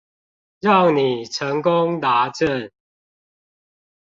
[0.61, 2.71] 讓你成功達陣